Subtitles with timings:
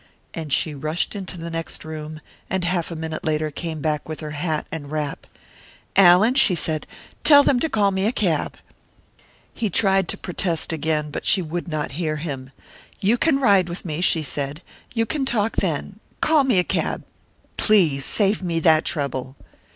[0.33, 4.19] And she rushed into the next room, and half a minute later came back with
[4.21, 5.27] her hat and wrap.
[5.95, 6.87] "Allan," she said,
[7.23, 8.57] "tell them to call me a cab!"
[9.53, 12.49] He tried to protest again; but she would not hear him.
[12.99, 14.63] "You can ride with me," she said.
[14.91, 15.99] "You can talk then.
[16.19, 17.03] Call me a cab!
[17.57, 19.35] Please save me that trouble."